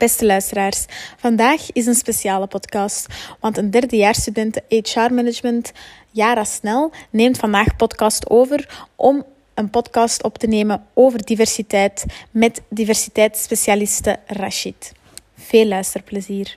[0.00, 0.84] Beste luisteraars,
[1.16, 3.06] vandaag is een speciale podcast,
[3.40, 5.72] want een derdejaarsstudente HR Management,
[6.10, 9.24] Jara Snel, neemt vandaag podcast over om
[9.54, 14.92] een podcast op te nemen over diversiteit met diversiteitsspecialiste Rashid.
[15.36, 16.56] Veel luisterplezier.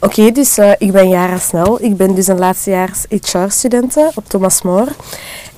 [0.00, 1.82] Oké, dus uh, ik ben Jara Snel.
[1.82, 4.90] Ik ben dus een laatstejaars HR-studente op Thomas More.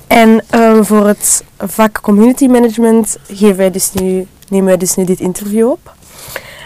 [0.07, 5.03] En um, voor het vak Community Management geven wij dus nu, nemen wij dus nu
[5.03, 5.93] dit interview op.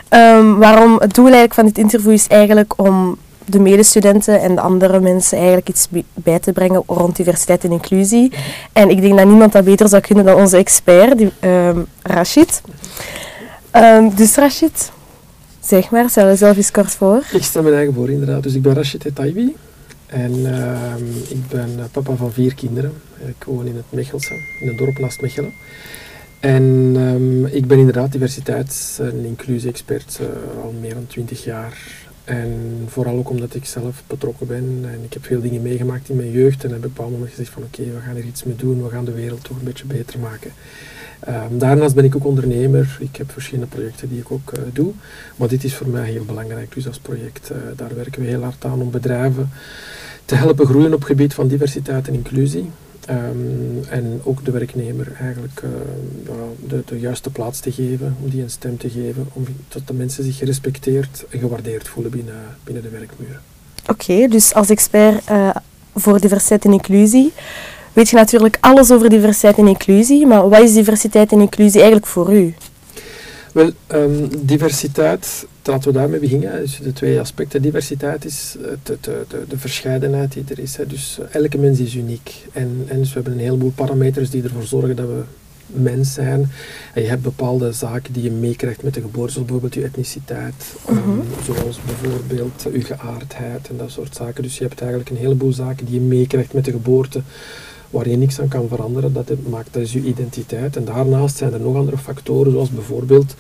[0.10, 4.62] Um, waarom het doel eigenlijk van dit interview is eigenlijk om de medestudenten en de
[4.62, 8.34] andere mensen eigenlijk iets bij te brengen rond diversiteit en inclusie.
[8.74, 12.62] En ik denk dat niemand dat beter zou kunnen dan onze expert, die, um, Rashid.
[14.16, 14.92] dus Rashid,
[15.66, 17.24] Zeg maar, stel jezelf eens kort voor.
[17.32, 18.44] Ik stel mijn eigen voor inderdaad.
[18.44, 19.56] Dus ik ben Rashid Etaibi
[20.06, 20.94] en uh,
[21.28, 22.94] ik ben eh, papa van vier kinderen.
[23.26, 25.54] Ik woon in het Mechelse, in een dorp naast Mechelen.
[26.40, 26.64] En
[26.98, 31.78] um, ik ben inderdaad diversiteits- en inclusie-expert uh, al meer dan twintig jaar.
[32.24, 36.16] En vooral ook omdat ik zelf betrokken ben en ik heb veel dingen meegemaakt in
[36.16, 38.44] mijn jeugd en heb ik op een moment gezegd van oké, we gaan er iets
[38.44, 40.52] mee doen, we gaan de wereld toch een beetje beter maken.
[41.28, 42.98] Um, daarnaast ben ik ook ondernemer.
[43.00, 44.92] Ik heb verschillende projecten die ik ook uh, doe.
[45.36, 46.74] Maar dit is voor mij heel belangrijk.
[46.74, 49.50] Dus als project, uh, daar werken we heel hard aan om bedrijven
[50.26, 52.70] te helpen groeien op het gebied van diversiteit en inclusie.
[53.10, 55.70] Um, en ook de werknemer eigenlijk uh,
[56.68, 59.94] de, de, juiste plaats te geven, om die een stem te geven, om dat de
[59.94, 63.42] mensen zich gerespecteerd en gewaardeerd voelen binnen, binnen de werkmuren.
[63.88, 65.24] Oké, dus als expert
[65.96, 67.34] voor diversiteit en inclusie
[67.94, 72.08] weet je natuurlijk alles over diversiteit en inclusie, maar wat is diversiteit en inclusie eigenlijk
[72.08, 72.54] voor u?
[73.54, 76.62] Wel, um, diversiteit, laten we daarmee beginnen.
[76.62, 77.62] Dus de twee aspecten.
[77.62, 80.76] Diversiteit is de, de, de, de verscheidenheid die er is.
[80.76, 80.88] Hè.
[80.88, 82.46] Dus elke mens is uniek.
[82.54, 85.22] En, en dus we hebben een heleboel parameters die ervoor zorgen dat we
[85.66, 86.52] mens zijn.
[86.94, 90.76] En je hebt bepaalde zaken die je meekrijgt met de geboorte, zoals bijvoorbeeld je etniciteit,
[90.90, 91.08] uh -huh.
[91.08, 94.44] um, zoals bijvoorbeeld je geaardheid en dat soort zaken.
[94.44, 97.22] Dus je hebt eigenlijk een heleboel zaken die je meekrijgt met de geboorte
[97.94, 99.14] waar je niks aan kan veranderen.
[99.14, 100.76] Dat maakt dat is je identiteit.
[100.76, 103.36] En daarnaast zijn er nog andere factoren, zoals bijvoorbeeld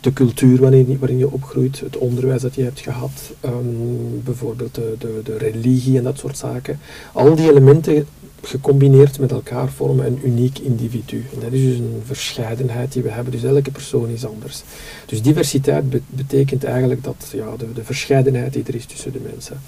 [0.00, 4.94] de cultuur waarin, waarin je opgroeit, het onderwijs dat je hebt gehad, um, bijvoorbeeld de,
[4.98, 6.78] de, de religie en dat soort zaken.
[7.12, 8.06] Al die elementen
[8.42, 11.24] gecombineerd met elkaar vormen een uniek individu.
[11.34, 14.62] En dat is dus een verscheidenheid die we hebben, dus elke persoon is anders.
[15.06, 19.20] Dus diversiteit be betekent eigenlijk dat, ja, de, de verscheidenheid die er is tussen de
[19.32, 19.60] mensen.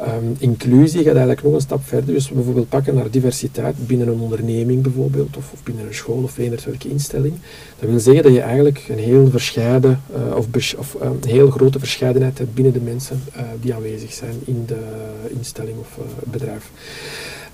[0.00, 2.14] Um, inclusie gaat eigenlijk nog een stap verder.
[2.14, 6.38] Dus we bijvoorbeeld pakken naar diversiteit binnen een onderneming bijvoorbeeld, of, binnen een school of
[6.38, 7.34] eender welke instelling.
[7.78, 11.78] Dat wil zeggen dat je eigenlijk een heel verscheiden uh, of, of een heel grote
[11.78, 14.82] verscheidenheid hebt binnen de mensen uh, die aanwezig zijn in de
[15.28, 16.70] instelling of bedrijf.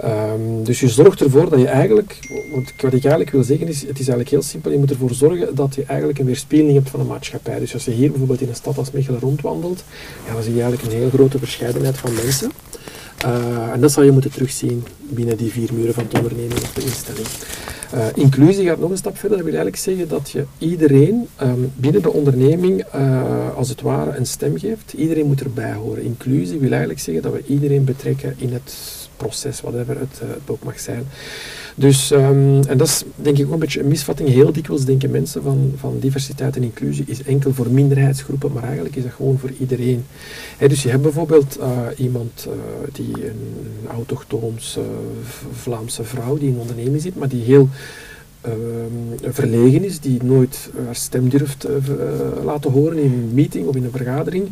[0.04, 2.18] Um, dus je zorgt ervoor dat je eigenlijk,
[2.80, 5.54] wat ik eigenlijk wil zeggen is, het is eigenlijk heel simpel, je moet ervoor zorgen
[5.54, 7.58] dat je eigenlijk een weerspiegeling hebt van een maatschappij.
[7.58, 9.84] Dus als je hier bijvoorbeeld in een stad als Mechelen rondwandelt,
[10.26, 12.50] ja, dan zie je eigenlijk een heel grote verscheidenheid van mensen.
[13.26, 16.72] Uh, en dat zal je moeten terugzien binnen die vier muren van de onderneming of
[16.72, 17.26] de instelling.
[17.94, 19.36] Uh, inclusie gaat nog een stap verder.
[19.36, 24.16] Dat wil eigenlijk zeggen dat je iedereen um, binnen de onderneming uh, als het ware
[24.16, 24.92] een stem geeft.
[24.92, 26.02] Iedereen moet erbij horen.
[26.02, 28.72] Inclusie wil eigenlijk zeggen dat we iedereen betrekken in het
[29.22, 31.04] proces, whatever het, uh, het ook mag zijn.
[31.74, 34.28] Dus, um, en dat is denk ik ook een beetje een misvatting.
[34.28, 38.96] Heel dikwijls denken mensen van, van diversiteit en inclusie is enkel voor minderheidsgroepen, maar eigenlijk
[38.96, 40.04] is dat gewoon voor iedereen.
[40.58, 41.66] Dus je hebt bijvoorbeeld uh,
[41.96, 42.54] iemand uh,
[42.92, 44.78] die een autochtoons
[45.52, 47.68] Vlaamse vrouw die in onderneming zit, maar die heel
[49.22, 51.74] verlegen is, die nooit haar stem durft uh,
[52.44, 54.48] laten horen in een meeting of in een vergadering.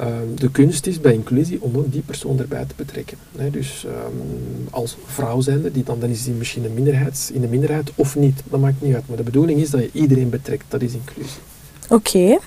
[0.00, 3.18] Uh, de kunst is bij inclusie om ook die persoon erbij te betrekken.
[3.50, 7.48] Dus um, als vrouw zijnde, die dan, dan is die misschien een minderheid, in de
[7.48, 9.08] minderheid of niet, dat maakt niet uit.
[9.08, 11.40] Maar de bedoeling is dat je iedereen betrekt, dat is inclusie.
[11.88, 12.38] Oké.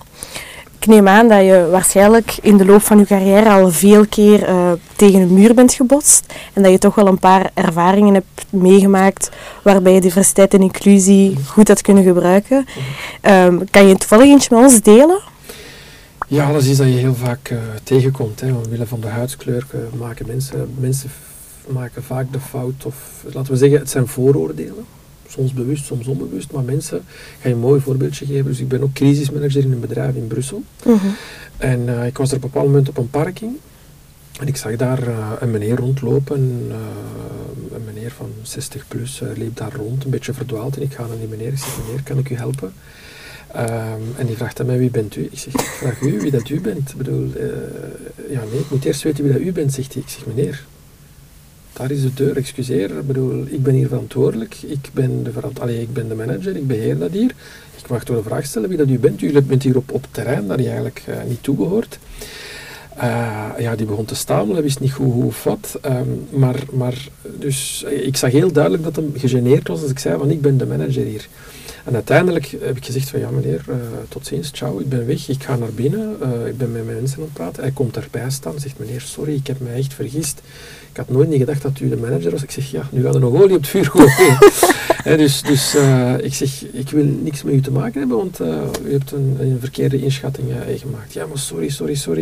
[0.79, 4.49] Ik neem aan dat je waarschijnlijk in de loop van je carrière al veel keer
[4.49, 8.45] uh, tegen een muur bent gebotst en dat je toch wel een paar ervaringen hebt
[8.49, 9.29] meegemaakt
[9.63, 12.65] waarbij je diversiteit en inclusie goed had kunnen gebruiken.
[13.21, 15.21] Um, kan je toevallig eentje met ons delen?
[16.27, 18.39] Ja, alles is dat je heel vaak uh, tegenkomt.
[18.39, 18.53] Hè.
[18.53, 21.09] Omwille van de huidskleur uh, maken mensen, mensen
[21.67, 24.85] maken vaak de fout, of laten we zeggen, het zijn vooroordelen
[25.27, 28.45] soms bewust, soms onbewust, maar mensen, ik ga je een mooi voorbeeldje geven.
[28.45, 30.63] Dus ik ben ook crisismanager in een bedrijf in Brussel.
[30.85, 31.07] Mhm.
[31.57, 33.57] En eh, ik was er op een bepaald moment op een parking.
[34.41, 36.75] En ik zag daar uh, een meneer rondlopen, uh,
[37.75, 40.75] een meneer van 60 plus, liep daar rond, een beetje verdwaald.
[40.75, 42.73] En ik ga naar die meneer, ik zeg, meneer, kan ik u helpen?
[43.55, 45.27] Um, en die vraagt aan mij, wie bent u?
[45.31, 46.89] Ik zeg, ik vraag u wie dat u bent.
[46.89, 47.31] Ik bedoel,
[48.29, 50.01] ja nee, ik moet eerst weten wie dat u bent, zegt hij.
[50.01, 50.65] Ik zeg, meneer,
[51.73, 52.97] daar is de deur, excuseer.
[52.97, 54.55] Ik bedoel, ik ben hier verantwoordelijk.
[54.61, 57.35] Ik ben de, verant Allee, ik ben de manager, ik beheer dat hier.
[57.81, 59.21] Ik mag toch de vraag stellen wie dat u bent.
[59.21, 61.99] U bent hier op, op terrein dat je eigenlijk uh, niet toebehoort.
[62.97, 65.79] Uh, ja, die begon te stamelen, wist niet hoe, hoe of wat.
[65.85, 70.17] Um, maar, maar dus, ik zag heel duidelijk dat hij gegeneerd was als ik zei
[70.17, 71.27] van ik ben de manager hier.
[71.85, 73.75] En uiteindelijk heb ik gezegd van ja meneer, uh,
[74.09, 76.97] tot ziens, ciao, ik ben weg, ik ga naar binnen, uh, ik ben met mijn
[76.97, 77.63] mensen aan het praten.
[77.63, 80.41] Hij komt erbij staan, zegt meneer, sorry, ik heb mij echt vergist.
[80.91, 82.43] Ik had nooit niet gedacht dat u de manager was.
[82.43, 84.37] Ik zeg, ja, nu gaat er nog olie op het vuur gooien.
[85.03, 88.39] Dus dus uh, ik zeg, ik wil niks met u te maken hebben, want
[88.85, 91.13] u hebt een, een verkeerde inschatting gemaakt.
[91.13, 92.21] Ja, maar sorry, sorry, sorry.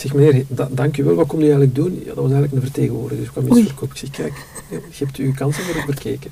[0.00, 1.98] Ik zeg, meneer, da dank u wel, wat komt u eigenlijk doen?
[1.98, 3.96] Ja, dat was eigenlijk een vertegenwoordiger, dus ik kwam iets verkopen.
[3.96, 4.32] Ik zeg, kijk,
[4.70, 6.30] je hebt uw kansen voor verkeken.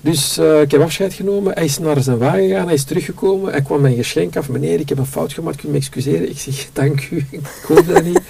[0.00, 1.52] Dus uh, ik heb afscheid genomen.
[1.54, 3.52] Hij is naar zijn wagen gegaan, hij is teruggekomen.
[3.52, 4.48] Hij kwam mijn geschenk af.
[4.48, 6.30] Meneer, ik heb een fout gemaakt, kunt me excuseren?
[6.30, 8.20] Ik zeg, dank u, ik hoop dat niet.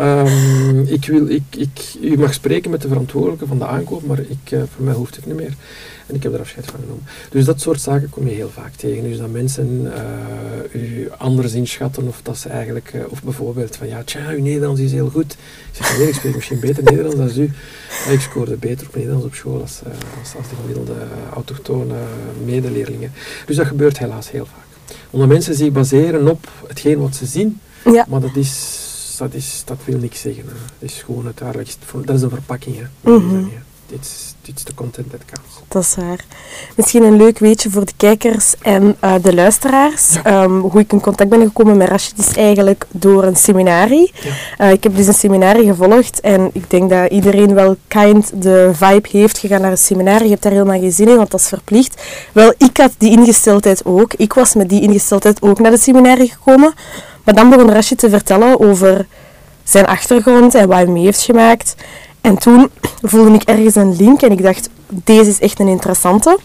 [0.00, 4.18] Um, ik wil, ik, ik, u mag spreken met de verantwoordelijke van de aankoop, maar
[4.18, 5.54] ik, uh, voor mij hoeft het niet meer.
[6.06, 7.04] En ik heb er afscheid van genomen.
[7.30, 9.02] Dus dat soort zaken kom je heel vaak tegen.
[9.02, 9.92] Dus dat mensen
[10.74, 14.42] uh, u anders inschatten of dat ze eigenlijk, uh, of bijvoorbeeld van ja, tja, uw
[14.42, 15.32] Nederlands is heel goed.
[15.32, 15.38] Ik
[15.72, 17.50] zeg, nee, ik spreek misschien beter Nederlands dan u.
[18.12, 19.80] Ik scoorde beter op Nederlands op school als,
[20.20, 20.94] als, als de gemiddelde
[21.34, 21.94] autochtone
[22.44, 23.12] medeleerlingen.
[23.46, 24.96] Dus dat gebeurt helaas heel vaak.
[25.10, 28.06] Omdat mensen zich baseren op hetgeen wat ze zien, ja.
[28.08, 28.80] maar dat is,
[29.16, 30.44] dat, is, dat wil niks zeggen.
[30.44, 30.52] Hè.
[30.78, 31.70] Dat is gewoon uiteindelijk,
[32.04, 32.76] dat is een verpakking.
[32.76, 33.10] Hè.
[33.10, 33.50] Mm -hmm
[33.86, 35.54] dit is, dit is de content that counts.
[35.68, 36.24] Dat is waar.
[36.74, 40.14] Misschien een leuk weetje voor de kijkers en uh, de luisteraars.
[40.24, 40.42] Ja.
[40.42, 44.12] Um, hoe ik in contact ben gekomen met Rashid is eigenlijk door een seminarie.
[44.22, 44.66] Ja.
[44.66, 48.70] Uh, ik heb dus een seminarie gevolgd en ik denk dat iedereen wel kind de
[48.72, 49.40] vibe heeft.
[49.40, 51.48] Je gaat naar een seminarie, je hebt daar helemaal geen zin in, want dat is
[51.48, 52.02] verplicht.
[52.32, 54.14] Wel, ik had die ingesteldheid ook.
[54.14, 56.74] Ik was met die ingesteldheid ook naar de seminarie gekomen.
[57.26, 59.06] Maar dan begon Rashid te vertellen over
[59.64, 61.74] zijn achtergrond en wat hij mee heeft gemaakt.
[62.20, 62.70] En toen
[63.02, 66.38] voelde ik ergens een link en ik dacht, deze is echt een interessante.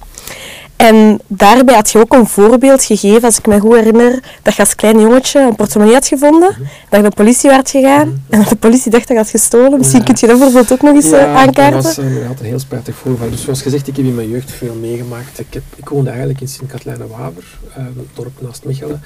[0.87, 4.61] En daarbij had je ook een voorbeeld gegeven, als ik me goed herinner, dat je
[4.61, 6.67] als klein jongetje een portemonnee had gevonden, mm -hmm.
[6.89, 8.23] dat je de politie werd gegaan mm -hmm.
[8.29, 9.77] en dat de politie dacht dat je had gestolen.
[9.77, 10.05] Misschien ja.
[10.05, 11.71] kun je dat voorbeeld ook nog eens ja, aankaarten.
[11.71, 13.29] dat was uh, een heel spijtig voorval.
[13.29, 15.39] Dus zoals gezegd, ik heb in mijn jeugd veel meegemaakt.
[15.39, 17.43] Ik, heb, ik woonde eigenlijk in Sint-Katlijne-Waver,
[17.77, 19.01] uh, een dorp naast Michelen.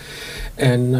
[0.56, 1.00] En uh,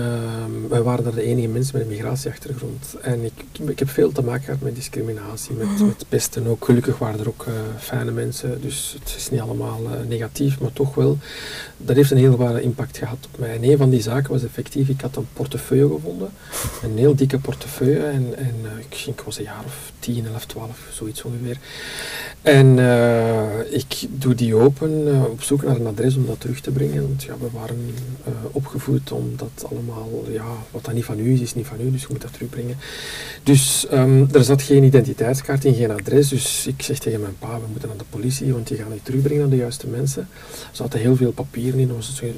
[0.70, 2.96] wij waren daar de enige mensen met een migratieachtergrond.
[3.02, 5.88] En ik, ik, ik heb veel te maken gehad met discriminatie, met, mm -hmm.
[5.88, 6.66] met pesten ook.
[6.66, 7.46] Gelukkig waren er ook
[7.80, 11.18] fijne mensen, dus het is niet allemaal negatief, maar toch wel,
[11.78, 13.56] dat heeft een heel zware impact gehad op mij.
[13.56, 16.30] En een van die zaken was effectief, ik had een portefeuille gevonden,
[16.84, 20.46] een heel dikke portefeuille, en, en uh, ik, ik was een jaar of 10, 11,
[20.46, 21.58] 12, zoiets ongeveer.
[22.42, 26.60] En uh, ik doe die open, uh, op zoek naar een adres om dat terug
[26.60, 27.94] te brengen, want we waren
[28.52, 31.92] opgevoed om dat allemaal, ja, wat dat niet van u is, is niet van u,
[31.92, 32.78] dus je moet dat terugbrengen.
[33.44, 37.60] Dus um, er zat geen identiteitskaart in, geen adres, dus ik zeg tegen mijn pa,
[37.60, 40.28] we moeten naar de politie, want die gaan het terugbrengen aan de juiste mensen.
[40.72, 41.92] Zaten heel veel papieren in,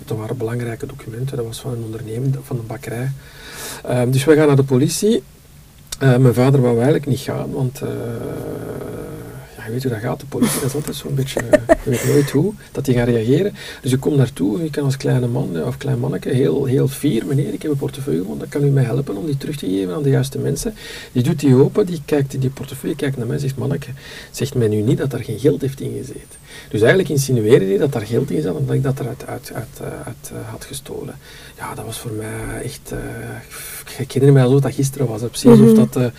[0.05, 3.11] dat waren belangrijke documenten, dat was van een onderneming, van een bakkerij.
[3.89, 5.23] Uh, dus we gaan naar de politie.
[6.03, 7.85] Uh, mijn vader wou eigenlijk niet gaan, want ja,
[9.67, 11.41] je weet hoe dat gaat, de politie, dat is altijd zo'n beetje,
[11.83, 13.53] je weet nooit hoe, dat die gaan reageren.
[13.81, 17.25] Dus ik kom naartoe, ik kan als kleine man, of klein manneke, heel, heel fier,
[17.25, 19.93] meneer, ik heb een portefeuille gevonden, kan u mij helpen om die terug te geven
[19.93, 20.73] aan de juiste mensen?
[21.11, 23.89] Die doet die open, die kijkt in die portefeuille, kijkt naar mij en zegt, manneke,
[24.31, 26.37] zegt mij nu niet dat er geen geld heeft ingezeten.
[26.69, 29.51] Dus eigenlijk insinueerde hij dat daar geld in zat en dat ik dat eruit uit,
[29.53, 31.15] uit, uit, uh, had gestolen.
[31.57, 32.91] Ja, dat was voor mij echt...
[32.93, 32.99] Uh,
[33.99, 35.21] ik herinner me alsof dat gisteren was.
[35.21, 35.79] Precies mm -hmm.
[35.79, 36.11] of dat...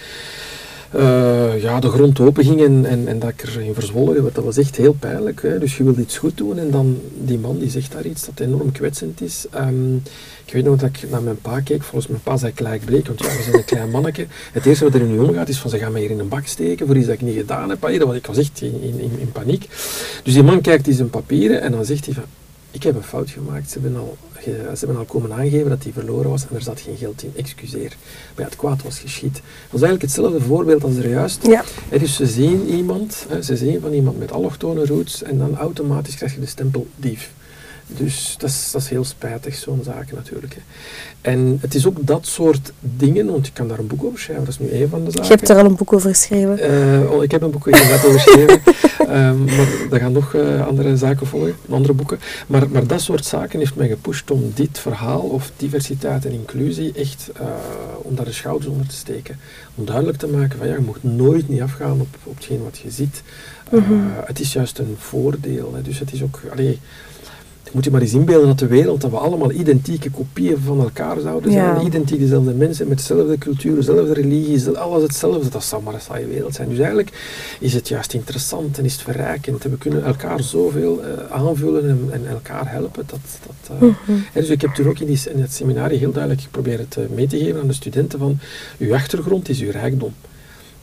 [0.96, 4.34] Uh, ja, de grond open ging en, en, en dat ik erin verzwollen werd.
[4.34, 5.42] Dat was echt heel pijnlijk.
[5.42, 5.58] Hè.
[5.58, 8.40] Dus je wilt iets goed doen en dan die man die zegt daar iets dat
[8.40, 9.46] enorm kwetsend is.
[9.56, 10.02] Um,
[10.44, 11.82] ik weet nog dat ik naar mijn pa keek.
[11.82, 14.26] Volgens mijn pa zei gelijk bleek, want ja, we zijn een klein manneke.
[14.52, 16.28] Het eerste wat er in nu omgaat is van ze gaan mij hier in een
[16.28, 17.80] bak steken voor iets dat ik niet gedaan heb.
[17.80, 19.68] Was, ik was echt in, in, in paniek.
[20.22, 22.24] Dus die man kijkt in zijn papieren en dan zegt hij van
[22.70, 23.70] ik heb een fout gemaakt.
[23.70, 26.80] Ze hebben, al, ze hebben al komen aangeven dat hij verloren was en er zat
[26.80, 27.32] geen geld in.
[27.36, 27.96] Excuseer.
[28.34, 29.32] Maar ja, het kwaad was geschied.
[29.32, 31.46] Dat was eigenlijk hetzelfde voorbeeld als er juist.
[31.46, 31.64] Ja.
[31.98, 36.34] Dus ze zien iemand, ze zien van iemand met allochtone roots en dan automatisch krijg
[36.34, 37.30] je de stempel dief.
[37.86, 40.54] Dus dat is, dat is heel spijtig, zo'n zaak natuurlijk.
[40.54, 40.60] Hè.
[41.30, 44.44] En het is ook dat soort dingen, want ik kan daar een boek over schrijven,
[44.44, 45.28] dat is nu één van de zaken.
[45.28, 46.70] Je hebt er al een boek over geschreven.
[46.70, 48.60] Uh, oh, ik heb een boek over geschreven.
[48.98, 52.18] Ehm, maar er gaan nog uh, andere zaken volgen, andere boeken.
[52.46, 56.92] Maar, maar dat soort zaken heeft mij gepusht om dit verhaal of diversiteit en inclusie
[56.92, 57.46] echt uh,
[58.02, 59.38] om daar de schouders onder te steken.
[59.74, 62.78] Om duidelijk te maken van ja, je moet nooit niet afgaan op, op hetgeen wat
[62.78, 63.22] je ziet.
[63.70, 63.82] Uh,
[64.24, 65.74] Het is juist een voordeel.
[65.74, 65.82] Hè.
[65.82, 66.40] Dus het is ook...
[66.52, 66.78] Allee,
[67.72, 71.20] moet je maar eens inbeelden dat de wereld, dat we allemaal identieke kopieën van elkaar
[71.20, 71.64] zouden zijn.
[71.64, 71.82] Ja.
[71.82, 75.48] Identiek dezelfde mensen, met dezelfde cultuur, dezelfde religie, alles hetzelfde.
[75.48, 76.68] Dat zou maar een saaie wereld zijn.
[76.68, 77.10] Dus eigenlijk
[77.60, 79.62] is het juist interessant en is het verrijkend.
[79.62, 83.04] We kunnen elkaar zoveel uh, aanvullen en, en, elkaar helpen.
[83.06, 84.24] Dat, dat, uh, mm -hmm.
[84.32, 87.26] dus ik heb toen ook in, die, in het seminarie heel duidelijk geprobeerd uh, mee
[87.26, 88.38] te geven aan de studenten van
[88.78, 90.12] uw achtergrond is uw rijkdom.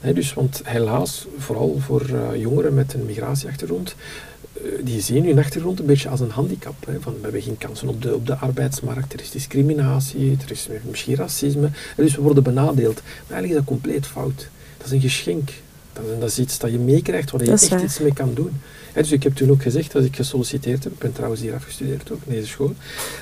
[0.00, 2.02] He, dus, want helaas, vooral voor
[2.36, 3.94] jongeren met een migratieachtergrond,
[4.35, 4.35] eh,
[4.82, 6.86] die zien hun achtergrond een beetje als een handicap.
[6.86, 10.50] Hè, van, we hebben geen kansen op de, op de arbeidsmarkt, er is discriminatie, er
[10.50, 13.02] is misschien racisme, dus we worden benadeeld.
[13.02, 14.48] Maar eigenlijk is dat compleet fout.
[14.76, 15.50] Dat is een geschenk.
[15.92, 17.82] Dat, dat is iets dat je meekrijgt waar je echt waar.
[17.82, 18.50] iets mee kan doen.
[18.94, 22.12] dus ik heb toen ook gezegd, als ik gesolliciteerd heb, ik ben trouwens hier afgestudeerd
[22.12, 22.74] ook, in deze school,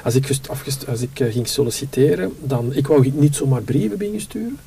[0.05, 0.39] als ik,
[0.89, 4.59] als ik uh, ging solliciteren, dan, ik wou niet zomaar brieven binnensturen.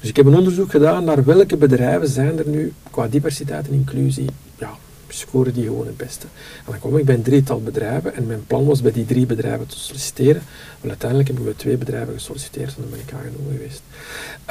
[0.00, 3.74] Dus ik heb een onderzoek gedaan naar welke bedrijven zijn er nu qua diversiteit en
[3.74, 4.26] inclusie
[4.58, 4.78] ja,
[5.12, 6.26] scoren die gewoon het beste.
[6.56, 9.26] En dan kwam ik bij een drietal bedrijven en mijn plan was bij die drie
[9.26, 10.42] bedrijven te solliciteren.
[10.80, 13.82] Wel, uiteindelijk heb ik bij twee bedrijven gesolliciteerd en dan ben ik aangenomen geweest.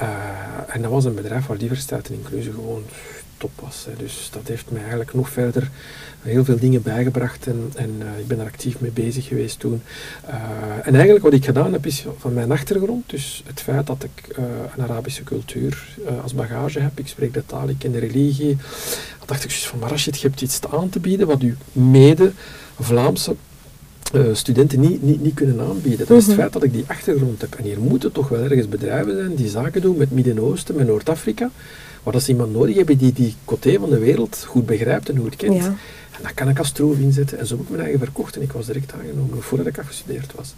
[0.02, 2.84] Uh, en dat was een bedrijf waar diversiteit en inclusie gewoon
[3.40, 3.86] top was.
[3.90, 3.92] Hè.
[3.98, 5.70] Dus dat heeft mij eigenlijk nog verder
[6.22, 9.82] heel veel dingen bijgebracht en, en uh, ik ben er actief mee bezig geweest toen.
[10.30, 10.34] Uh,
[10.84, 14.38] en eigenlijk wat ik gedaan heb is van mijn achtergrond, dus het feit dat ik
[14.38, 14.46] uh,
[14.78, 18.58] een Arabische cultuur als bagage heb, ik spreek de taal, ik ken de religie,
[19.26, 22.32] dacht ik van maar als je hebt iets aan te bieden wat u mede
[22.80, 23.36] Vlaamse
[24.14, 26.08] uh, studenten niet, niet, niet kunnen aanbieden.
[26.08, 26.42] Dat is het mhm.
[26.42, 27.56] feit dat ik die achtergrond heb.
[27.56, 31.50] En hier moeten toch wel ergens bedrijven zijn die zaken doen met Midden-Oosten, met Noord-Afrika,
[32.10, 35.18] waar dat ze iemand nodig hebben die die coté van de wereld goed begrijpt en
[35.18, 35.56] goed kent.
[35.56, 35.66] Ja.
[36.12, 37.40] En dat kan ik als troef inzetten.
[37.40, 40.34] En zo heb ik mijn eigen verkocht en ik was direct aangenomen, voordat ik afgestudeerd
[40.36, 40.54] was.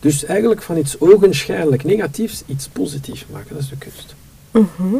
[0.00, 4.14] Dus eigenlijk van iets ogenschijnlijk negatiefs iets positiefs maken, dat is de kunst.
[4.50, 4.96] Mhm.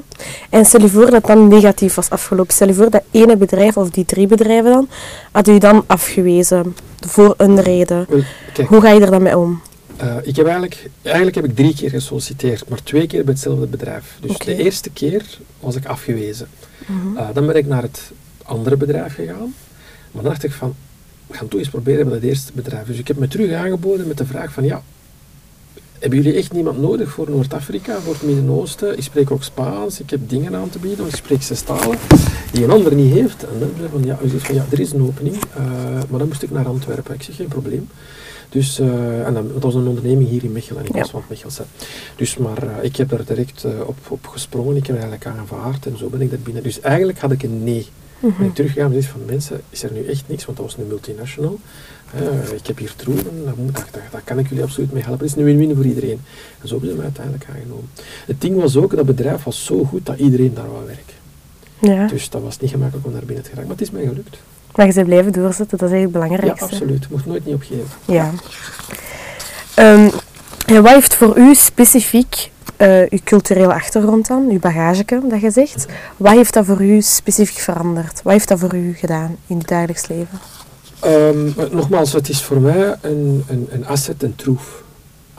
[0.51, 2.55] En stel je voor dat dan negatief was afgelopen.
[2.55, 4.89] Stel je voor dat ene bedrijf of die drie bedrijven dan,
[5.33, 8.07] had u dan afgewezen voor een reden.
[8.67, 9.61] Hoe ga je er dan mee om?
[10.03, 13.67] Uh, ik heb eigenlijk, eigenlijk heb ik drie keer gesolliciteerd, maar twee keer bij hetzelfde
[13.67, 14.17] bedrijf.
[14.21, 16.49] Dus de eerste keer was ik afgewezen.
[16.87, 17.17] Mhm.
[17.17, 18.11] uh, dan ben ik naar het
[18.43, 19.55] andere bedrijf gegaan.
[20.11, 20.75] Maar dan dacht ik van,
[21.27, 22.87] we gaan toch eens proberen bij dat eerste bedrijf.
[22.87, 24.83] Dus ik heb me terug aangeboden met de vraag van, ja,
[25.99, 28.97] hebben jullie echt niemand nodig voor Noord-Afrika, voor het Midden-Oosten?
[28.97, 31.99] Ik spreek ook Spaans, ik heb dingen aan te bieden, ik spreek zes talen
[32.53, 33.45] die een ander niet heeft.
[33.45, 35.65] En dan zei van ja, van, ja, er is een opening, uh,
[36.09, 37.15] maar dan moest ik naar Antwerpen.
[37.15, 37.89] Ik zeg geen probleem.
[38.49, 41.63] Dus, uh, en dat, was een onderneming hier in Mechelen, ik was van Mechelse.
[42.17, 45.99] Dus, maar uh, ik heb daar direct op, op gesprongen, ik heb eigenlijk aanvaard en
[45.99, 46.63] zo ben ik daar binnen.
[46.63, 47.87] Dus eigenlijk had ik een nee.
[48.19, 48.47] Mm -hmm.
[48.47, 51.59] Ik teruggegaan en van mensen, is er nu echt niks, want dat was een multinational.
[52.21, 53.75] Uh, ik heb hier troeven, moet,
[54.11, 55.27] dat, kan ik jullie absoluut mee helpen.
[55.27, 56.21] Het is een win-win voor iedereen.
[56.61, 57.89] En zo hebben ze mij uiteindelijk aangenomen.
[58.27, 61.22] Het ding was ook, dat bedrijf was zo goed dat iedereen daar wou werken.
[61.83, 62.07] Ja.
[62.07, 64.39] Dus dat was niet gemakkelijk om daar binnen te geraken, maar het is mij gelukt.
[64.75, 66.65] Maar je ze blijven doorzetten, dat is eigenlijk het belangrijkste.
[66.65, 67.03] Ja, absoluut.
[67.03, 67.87] Je moet nooit niet opgeven.
[68.05, 68.31] Ja.
[69.79, 70.11] Um,
[70.67, 75.51] en wat heeft voor u specifiek uh, uw culturele achtergrond dan, uw bagage dat je
[75.51, 75.87] zegt,
[76.17, 78.23] wat heeft dat voor u specifiek veranderd?
[78.23, 80.39] Wat heeft dat voor u gedaan in het dagelijks leven?
[81.05, 84.82] Um, nogmaals, het is voor mij een, een, een asset, een troef.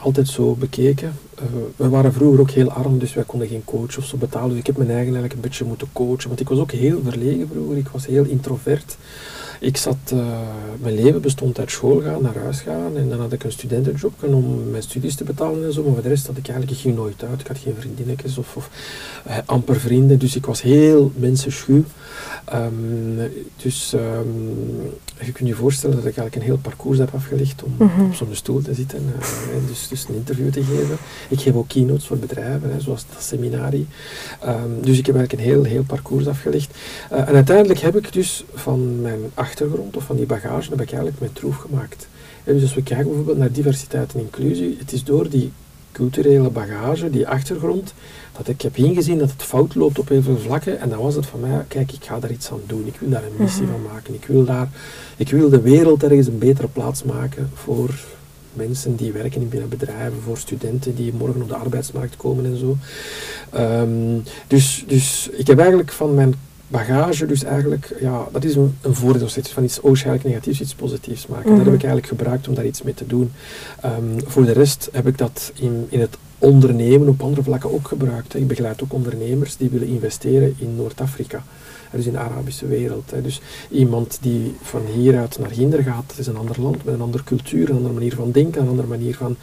[0.03, 1.13] Altijd zo bekeken.
[1.39, 1.45] Uh,
[1.75, 4.49] we waren vroeger ook heel arm, dus wij konden geen coach of zo betalen.
[4.49, 6.27] Dus ik heb mijn eigen eigenlijk een beetje moeten coachen.
[6.27, 7.77] Want ik was ook heel verlegen vroeger.
[7.77, 8.97] Ik was heel introvert.
[9.59, 10.27] Ik zat, uh,
[10.81, 12.97] mijn leven bestond uit school gaan, naar huis gaan.
[12.97, 15.83] En dan had ik een studentenjob om mijn studies te betalen en zo.
[15.83, 17.41] Maar voor de rest had ik eigenlijk, ik nooit uit.
[17.41, 18.69] Ik had geen vriendinnetjes of, of
[19.27, 20.19] uh, amper vrienden.
[20.19, 21.83] Dus ik was heel mensenschuw.
[22.53, 24.57] Um, dus um,
[25.19, 28.05] je kunt je voorstellen dat ik eigenlijk een heel parcours heb afgelegd om mm -hmm.
[28.05, 30.97] op zo'n stoel te zitten uh, en dus, dus een interview te geven.
[31.29, 33.87] Ik geef ook keynotes voor bedrijven, hè, zoals dat seminarie.
[34.45, 36.77] Um, dus ik heb eigenlijk een heel, heel parcours afgelegd.
[37.11, 40.87] Uh, en uiteindelijk heb ik dus van mijn achtergrond of van die bagage, heb ik
[40.87, 42.07] eigenlijk mijn troef gemaakt.
[42.43, 45.51] En dus als we kijken bijvoorbeeld naar diversiteit en inclusie, het is door die
[45.93, 47.93] culturele bagage, die achtergrond,
[48.37, 50.79] dat ik heb ingezien dat het fout loopt op heel veel vlakken.
[50.79, 52.87] En dan was het van mij, kijk, ik ga daar iets aan doen.
[52.87, 53.71] Ik wil daar een missie mhm.
[53.71, 54.13] van maken.
[54.13, 54.69] Ik wil, daar,
[55.17, 57.89] ik wil de wereld ergens een betere plaats maken voor
[58.53, 62.77] mensen die werken binnen bedrijven, voor studenten die morgen op de arbeidsmarkt komen en zo.
[63.59, 66.35] Um, dus, dus ik heb eigenlijk van mijn
[66.73, 71.27] bagage, dus eigenlijk, ja, dat is een, een voordeel van iets waarschijnlijk negatiefs, iets positiefs
[71.27, 71.49] maken.
[71.49, 71.75] Dat heb mhm.
[71.75, 73.31] ik eigenlijk gebruikt om daar iets mee te doen.
[73.85, 77.87] Um, voor de rest heb ik dat in, in het ondernemen op andere vlakken ook
[77.87, 78.35] gebruikt.
[78.35, 81.43] Ik begeleid ook ondernemers die willen investeren in Noord-Afrika.
[81.97, 83.11] Dus in de Arabische wereld.
[83.11, 83.21] Hè.
[83.21, 87.01] Dus iemand die van hieruit naar Ginder gaat, dat is een ander land met een
[87.01, 89.35] andere cultuur, een andere manier van denken, een andere manier van,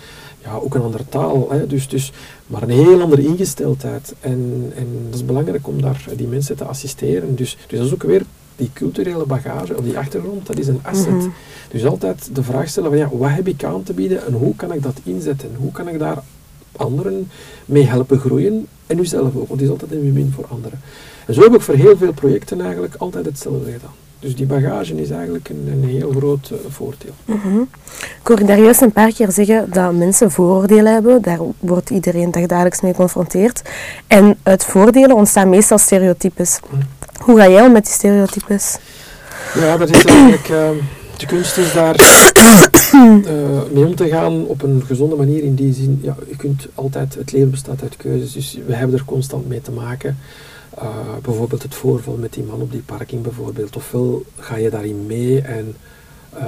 [0.42, 1.50] ja, ook een andere taal.
[1.50, 1.66] Hè.
[1.66, 2.12] Dus, dus,
[2.46, 4.14] maar een heel andere ingesteldheid.
[4.20, 7.34] En, en dat is belangrijk om daar die mensen te assisteren.
[7.36, 8.22] Dus, dus dat is ook weer
[8.56, 11.10] die culturele bagage of die achtergrond, dat is een asset.
[11.10, 11.28] Mhm.
[11.70, 14.56] Dus altijd de vraag stellen van ja, wat heb ik aan te bieden en hoe
[14.56, 15.50] kan ik dat inzetten?
[15.56, 16.22] Hoe kan ik daar
[16.76, 17.30] anderen
[17.64, 20.80] mee helpen groeien en uzelf ook, want het is altijd een win-win voor anderen.
[21.30, 23.94] En zo heb ik voor heel veel projecten eigenlijk altijd hetzelfde gedaan.
[24.18, 27.14] Dus die bagage is eigenlijk een, een heel groot uh, voordeel.
[27.24, 27.60] Mhm.
[28.00, 31.22] Ik hoor daar juist een paar keer zeggen dat mensen vooroordelen hebben.
[31.22, 33.62] Daar wordt iedereen dagelijks mee geconfronteerd.
[34.06, 36.60] En uit voordelen ontstaan meestal stereotypes.
[36.70, 36.82] Mhm.
[37.20, 38.78] Hoe ga jij om met die stereotypes?
[39.54, 40.48] Ja, dat is eigenlijk...
[40.48, 40.68] Uh,
[41.16, 41.96] de kunst is daar
[42.94, 45.42] uh, mee om te gaan op een gezonde manier.
[45.42, 47.14] In die zin, ja, je kunt altijd...
[47.14, 50.18] Het leven bestaat uit keuzes, dus we hebben er constant mee te maken.
[50.78, 53.76] Uh, bijvoorbeeld het voorval met die man op die parking bijvoorbeeld.
[53.76, 55.74] Ofwel ga je daarin mee en
[56.34, 56.42] uh,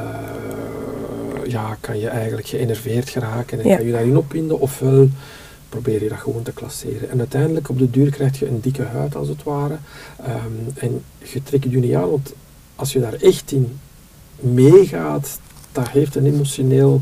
[1.46, 3.76] ja, kan je eigenlijk geënerveerd geraken en Ja.
[3.76, 5.08] kan je daarin opwinden, ofwel
[5.68, 7.10] probeer je dat gewoon te klasseren.
[7.10, 9.76] En uiteindelijk op de duur krijg je een dikke huid als het ware.
[10.28, 11.02] Um, en
[11.32, 12.32] je trekt je niet aan, want
[12.76, 13.78] als je daar echt in
[14.40, 15.38] meegaat,
[15.72, 17.00] dat heeft een emotioneel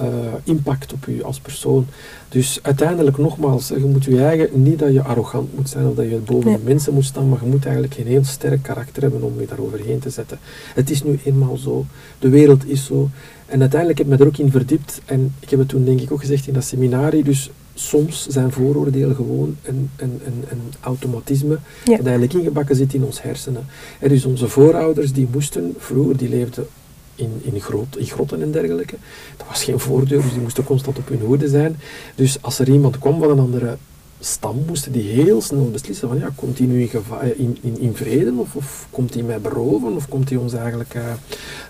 [0.00, 0.06] uh,
[0.44, 1.86] impact op je als persoon.
[2.28, 6.04] Dus uiteindelijk nogmaals, je moet je eigen, niet dat je arrogant moet zijn of dat
[6.04, 9.22] je boven de mensen moet staan, maar je moet eigenlijk een heel sterk karakter hebben
[9.22, 10.38] om je daar overheen te zetten.
[10.74, 11.86] Het is nu eenmaal zo,
[12.18, 13.08] de wereld is zo.
[13.46, 16.00] En uiteindelijk heb ik me er ook in verdiept en ik heb het toen denk
[16.00, 20.72] ik ook gezegd in dat seminarie, dus soms zijn vooroordelen gewoon een, een, een, een
[20.80, 21.96] automatisme Ja.
[21.96, 23.66] dat eigenlijk ingebakken zit in ons hersenen.
[23.98, 26.66] En dus onze voorouders die moesten vroeger, die leefden
[27.14, 28.96] in, in, grot, in grotten en dergelijke.
[29.36, 31.76] Dat was geen voordeur, dus die moesten constant op hun hoede zijn.
[32.14, 33.76] Dus als er iemand kwam van een andere
[34.20, 36.90] stam, moesten die heel snel beslissen van ja, komt hij nu in,
[37.20, 40.52] eh, in, in, in vrede of, of komt hij mij beroven of komt hij ons
[40.52, 41.02] eigenlijk uh,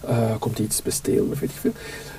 [0.09, 1.73] uh, komt hij iets bestelen of weet ik veel.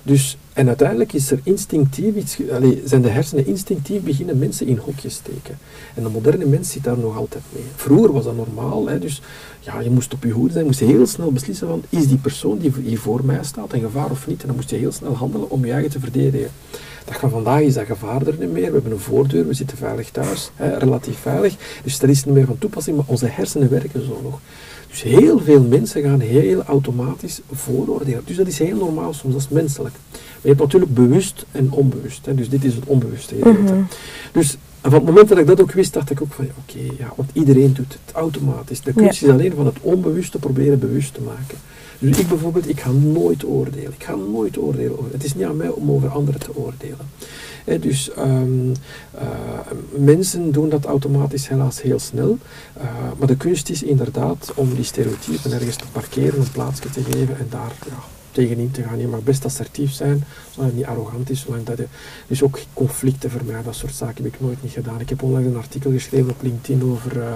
[0.03, 4.77] Dus, en uiteindelijk is er instinctief iets, allee, zijn de hersenen instinctief beginnen mensen in
[4.77, 5.57] hokjes steken.
[5.95, 7.63] En de moderne mens zit daar nog altijd mee.
[7.75, 9.21] Vroeger was dat normaal, hè, dus
[9.59, 12.17] ja, je moest op je hoede zijn, je moest heel snel beslissen van is die
[12.17, 14.41] persoon die hier voor mij staat een gevaar of niet.
[14.41, 16.49] En dan moest je heel snel handelen om je eigen te verdedigen.
[17.05, 18.67] Dat van vandaag is dat gevaar er niet meer.
[18.67, 21.55] We hebben een voordeur, we zitten veilig thuis, hè, relatief veilig.
[21.83, 24.39] Dus dat is niet meer van toepassing, maar onze hersenen werken zo nog.
[24.93, 28.21] Dus heel veel mensen gaan heel automatisch vooroordelen.
[28.25, 29.95] Dus dat is heel normaal soms, dat is menselijk.
[30.11, 32.25] Maar je hebt natuurlijk bewust en onbewust.
[32.25, 32.35] Hè.
[32.35, 33.35] Dus dit is het onbewuste.
[33.35, 33.81] Mhm.
[34.31, 36.93] Dus van het moment dat ik dat ook wist, dacht ik ook van, ja, oké,
[36.97, 38.81] ja, want iedereen doet het automatisch.
[38.81, 41.57] De kunst is alleen van het onbewuste proberen bewust te maken.
[42.03, 43.93] Dus ik bijvoorbeeld, ik ga nooit oordelen.
[43.93, 44.97] Ik ga nooit oordelen.
[45.11, 47.09] Het is niet aan mij om over anderen te oordelen.
[47.81, 48.71] Dus um,
[49.15, 49.21] uh,
[49.97, 52.37] mensen doen dat automatisch helaas heel snel.
[52.77, 52.83] Uh,
[53.17, 57.37] maar de kunst is inderdaad om die stereotypen ergens te parkeren, een plaatsje te geven
[57.37, 58.99] en daar ja, tegenin te gaan.
[58.99, 61.39] Je mag best assertief zijn, zolang het niet arrogant is.
[61.39, 61.87] Zolang dat je,
[62.27, 64.99] dus ook conflicten vermijden, dat soort zaken heb ik nooit niet gedaan.
[64.99, 67.17] Ik heb onlangs een artikel geschreven op LinkedIn over...
[67.17, 67.35] Uh,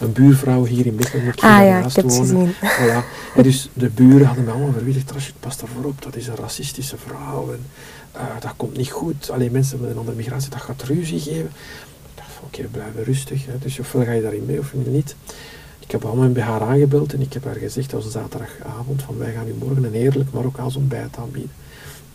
[0.00, 1.26] een buurvrouw hier in Mechelen.
[1.26, 2.52] Ik ah ja, ik heb het gezien.
[2.52, 3.04] Voilà.
[3.34, 6.36] En dus de buren hadden me allemaal verwittigd, Rashid, pas daarvoor op, dat is een
[6.36, 7.66] racistische vrouw en
[8.16, 9.30] uh, dat komt niet goed.
[9.30, 11.50] Alleen mensen met een andere migratie, dat gaat ruzie geven.
[11.50, 13.46] Ik dacht van, oké, okay, we blijven rustig.
[13.46, 13.58] Hè.
[13.58, 15.16] Dus ofwel ga je daarin mee of niet.
[15.80, 19.02] Ik heb allemaal bij haar aangebeld en ik heb haar gezegd, dat was een zaterdagavond,
[19.02, 21.50] van wij gaan u morgen een heerlijk Marokkaans ontbijt aanbieden.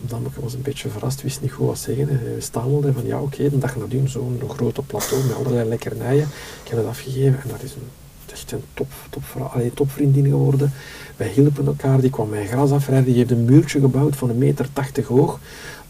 [0.00, 2.08] Dan was een beetje verrast, wist niet goed wat zeggen.
[2.08, 6.28] Hij stamelde van ja, oké, okay, de dag nadien zo'n grote plateau met allerlei lekkernijen.
[6.64, 7.88] Ik heb het afgegeven en dat is een,
[8.32, 10.72] echt een top, top, allee, topvriendin geworden.
[11.16, 14.38] Wij hielpen elkaar, die kwam mijn gras afrijden, die heeft een muurtje gebouwd van een
[14.38, 15.40] meter tachtig hoog.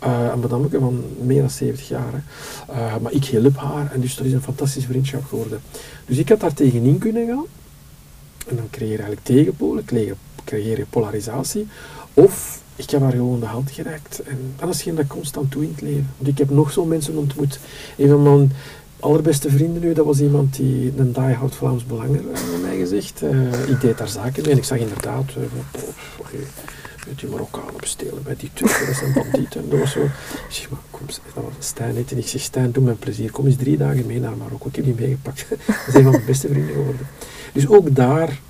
[0.04, 2.24] Uh, een madameke van meer dan 70 jaar.
[3.02, 5.60] Maar ik hielp haar en dus dat is een fantastische vriendschap geworden.
[6.06, 7.44] Dus ik had daar tegenin kunnen gaan.
[8.46, 9.84] En dan creëer je eigenlijk tegenpolen,
[10.44, 11.66] creëer je polarisatie.
[12.14, 14.22] Of ik heb haar gewoon de hand gereikt.
[14.22, 16.08] En dat is geen dat constant doe in het leven.
[16.16, 17.58] Want ik heb nog zo mensen ontmoet.
[17.96, 18.52] Een van mijn
[19.00, 23.22] allerbeste vrienden nu, dat was iemand die een diehard Vlaams Belanger uh, mij gezegd.
[23.22, 25.44] Uh, ik deed daar zaken mee en ik zag inderdaad, uh,
[26.18, 26.26] oh,
[27.06, 29.62] met die Marokkanen bestelen bij die Turken, dat zijn bandieten.
[29.62, 32.12] En dat was zo, ik zeg maar, kom, dat was Stijn heet.
[32.12, 34.68] En ik zeg, Stijn, doe een plezier, kom eens drie dagen mee naar Marokko.
[34.68, 35.46] Ik heb die meegepakt.
[35.66, 37.06] dat is een van mijn beste vrienden geworden.
[37.52, 38.40] Dus ook daar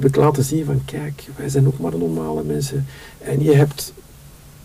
[0.00, 2.86] heb ik laten zien van, kijk, wij zijn ook maar normale mensen.
[3.18, 3.92] En je hebt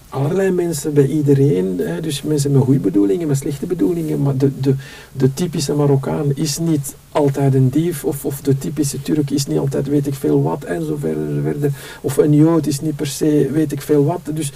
[0.10, 4.60] allerlei mensen bij iedereen, hè, dus mensen met goede bedoelingen, met slechte bedoelingen, maar de,
[4.60, 4.76] de,
[5.12, 9.58] de typische Marokkaan is niet altijd een dief, of, of de typische Turk is niet
[9.58, 11.72] altijd weet ik veel wat, en zo verder.
[12.02, 14.22] Of een Jood is niet per se weet ik veel wat.
[14.34, 14.52] Dus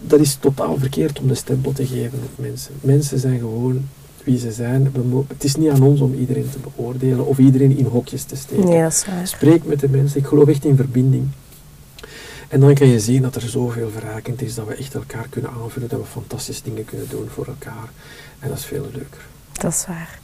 [0.00, 2.74] dat is totaal verkeerd om de stempel te geven op mensen.
[2.80, 3.84] Mensen zijn gewoon
[4.24, 4.92] wie ze zijn.
[4.92, 8.36] We het is niet aan ons om iedereen te beoordelen of iedereen in hokjes te
[8.36, 8.64] steken.
[8.64, 9.26] Nee, dat is waar.
[9.26, 10.20] Spreek met de mensen.
[10.20, 11.28] Ik geloof echt in verbinding.
[12.48, 15.50] En dan kan je zien dat er zoveel verrijkend is, dat we echt elkaar kunnen
[15.50, 17.88] aanvullen, dat we fantastische dingen kunnen doen voor elkaar.
[18.38, 19.26] En dat is veel leuker.
[19.52, 20.18] Dat is waar.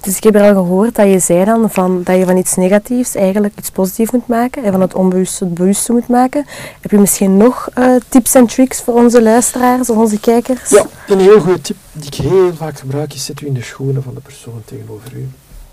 [0.00, 2.56] Dus ik heb er al gehoord dat je zei dan van, dat je van iets
[2.56, 6.46] negatiefs eigenlijk iets positiefs moet maken en van het onbewuste het bewuste moet maken.
[6.80, 10.70] Heb je misschien nog eh, tips en tricks voor onze luisteraars of onze kijkers?
[10.70, 13.62] Ja, een heel goede tip die ik heel vaak gebruik is, zet u in de
[13.62, 15.28] schoenen van de persoon tegenover u.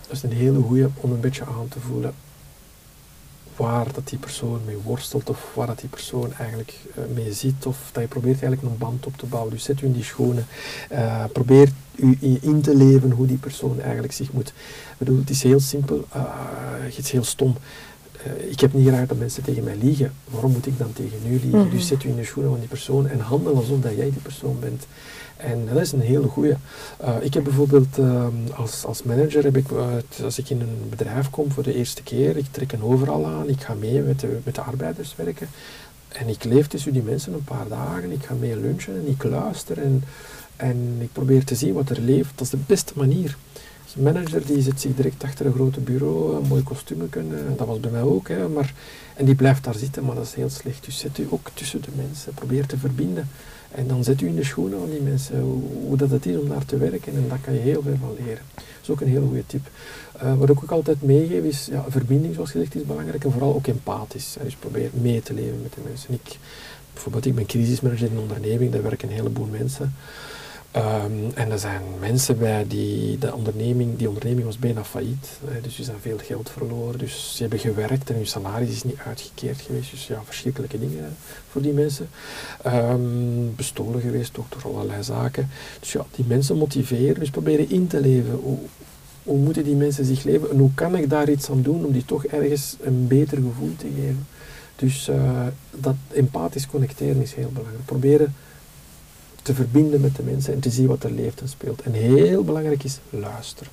[0.08, 2.14] Dat is een hele goede om een beetje aan te voelen
[3.60, 7.66] waar dat die persoon mee worstelt of waar dat die persoon eigenlijk eh, mee zit
[7.66, 9.52] of dat je probeert eigenlijk een band op te bouwen.
[9.52, 10.46] Dus zet u in die schoenen.
[10.90, 14.48] Eh, probeer u in te leven hoe die persoon eigenlijk zich moet.
[14.48, 16.22] Ik bedoel, het is heel simpel, eh,
[16.80, 17.56] het is heel stom.
[18.24, 20.14] Eh, ik heb niet graag dat mensen tegen mij liegen.
[20.30, 21.60] Waarom moet ik dan tegen u liegen?
[21.60, 21.70] Mhm.
[21.70, 24.22] Dus zet u in de schoenen van die persoon en handel alsof dat jij die
[24.22, 24.88] persoon bent.
[25.38, 26.56] En dat is een hele goeie.
[26.98, 29.68] Eh, ik heb bijvoorbeeld ehm, als, als manager, heb ik,
[30.24, 33.50] als ik in een bedrijf kom voor de eerste keer, ik trek een overal aan,
[33.50, 35.48] ik ga mee met de, met de arbeiders werken.
[36.08, 39.24] En ik leef tussen die mensen een paar dagen, ik ga mee lunchen en ik
[39.24, 40.04] luister en,
[40.56, 42.32] en ik probeer te zien wat er leeft.
[42.36, 43.38] Dat is de beste manier.
[44.00, 47.80] Manager die zit zich direct achter een grote bureau, een mooi kostuum kunnen, dat was
[47.80, 48.74] bij mij ook, hè, maar,
[49.16, 50.86] en die blijft daar zitten, maar dat is heel slecht.
[50.86, 53.30] Dus zet u ook tussen de mensen, probeer te verbinden.
[53.72, 56.50] En dan zet u in de schoenen van die mensen, hoe, dat het is om
[56.50, 58.44] daar te werken en daar kan je heel veel van leren.
[58.56, 59.68] Dat is ook een hele goede tip.
[60.20, 63.56] Eh, wat ik ook altijd meegeef is, ja, verbinding zoals gezegd is belangrijk en vooral
[63.56, 64.38] ook empathisch.
[64.44, 66.14] Dus probeer mee te leven met de mensen.
[66.14, 66.38] Ik,
[66.94, 69.94] bijvoorbeeld, ik ben crisismanager in een onderneming, daar werken een heleboel mensen.
[70.72, 75.40] Ehm, en er zijn mensen bij die, de onderneming, die onderneming was bijna failliet.
[75.46, 77.00] Hè, dus ze zijn veel geld verloren.
[77.00, 79.92] Dus ze hebben gewerkt en hun salaris is niet uitgekeerd geweest.
[79.92, 81.16] Dus ja, verschrikkelijke dingen
[81.52, 82.10] voor die mensen.
[82.64, 85.50] Ehm, bestolen geweest ook door allerlei zaken.
[85.80, 87.20] Dus ja, die mensen motiveren.
[87.20, 88.34] Dus proberen in te leven.
[88.34, 88.58] Hoe,
[89.24, 91.92] hoe moeten die mensen zich leven en hoe kan ik daar iets aan doen om
[91.92, 94.28] die toch ergens een beter gevoel te geven.
[94.76, 97.86] Dus eh, dat empathisch connecteren is heel belangrijk.
[97.86, 98.36] Proberen
[99.50, 101.82] te verbinden met de mensen en te zien wat er leeft en speelt.
[101.82, 103.72] En heel belangrijk is luisteren.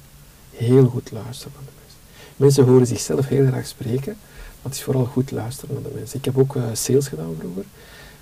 [0.51, 2.01] Heel goed luisteren naar de mensen.
[2.37, 6.19] Mensen horen zichzelf heel graag spreken, maar het is vooral goed luisteren naar de mensen.
[6.19, 7.65] Ik heb ook eh, sales gedaan vroeger.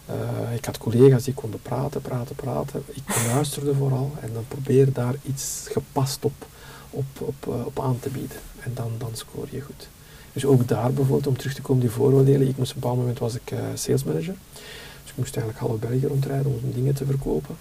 [0.06, 2.82] Eh, ik had collega's die konden praten, praten, praten.
[2.86, 6.46] Ik luisterde vooral en dan probeer daar iets gepast op,
[6.90, 8.38] op, op, eh, op aan te bieden.
[8.60, 9.88] En dan, dan scoor je goed.
[10.32, 12.48] Dus ook daar bijvoorbeeld, om terug te komen, die vooroordelen.
[12.48, 14.34] Ik moest op een bepaald moment was ik eh sales manager.
[15.04, 17.56] Dus ik moest eigenlijk half België rondrijden om dingen te verkopen.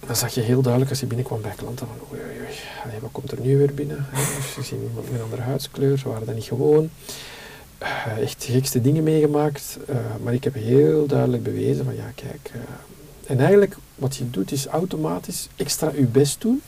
[0.00, 3.12] En dan zag je heel duidelijk als je binnenkwam bij klanten van oei oei wat
[3.12, 4.06] komt er nu weer binnen?
[4.08, 4.36] Hè?
[4.36, 6.90] Dus je ziet iemand met een andere huidskleur, ze waren dat niet gewoon.
[7.78, 12.50] Eh, echt gekste dingen meegemaakt, eh, maar ik heb heel duidelijk bewezen van ja kijk.
[12.52, 12.60] eh,
[13.26, 16.62] en eigenlijk wat je doet is automatisch extra je best doen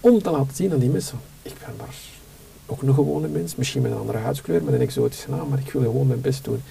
[0.00, 1.94] om te laten zien aan die mensen, ik ben maar
[2.70, 5.72] ook een gewone mens, misschien met een andere huidskleur, met een exotische naam, maar ik
[5.72, 6.62] wil gewoon mijn best doen.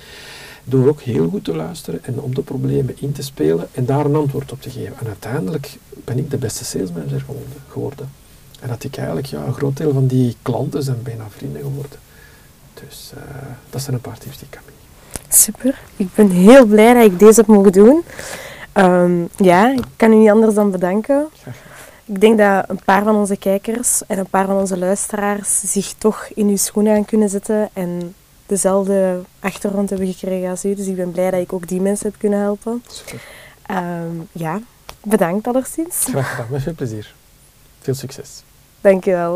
[0.64, 4.06] Door ook heel goed te luisteren en op de problemen in te spelen en daar
[4.06, 4.94] een antwoord op te geven.
[5.00, 7.26] En uiteindelijk ben ik de beste salesmanager
[7.68, 8.10] geworden-.
[8.60, 12.00] En dat ik eigenlijk, ja, een groot deel van die klanten zijn bijna vrienden geworden.
[12.74, 13.22] Dus eh,
[13.70, 14.78] dat zijn een paar tips die ik kan meegeven.
[15.30, 15.80] Super.
[15.96, 18.04] Ik ben heel blij dat ik deze heb mogen doen.
[18.72, 21.28] Ehm, ja, ik kan u niet anders dan bedanken.
[22.08, 25.94] Ik denk dat een paar van onze kijkers en een paar van onze luisteraars zich
[25.94, 28.16] toch in uw schoenen aan kunnen zetten en
[28.46, 30.76] dezelfde achtergrond hebben gekregen als u.
[30.76, 32.84] Dus ik ben blij dat ik ook die mensen heb kunnen helpen.
[32.88, 33.22] Super.
[33.66, 34.62] Ehm, ja,
[35.04, 36.06] bedankt alleszins.
[36.10, 37.14] Graag gedaan, met veel plezier.
[37.80, 38.44] Veel succes.
[38.82, 39.36] Dank je wel.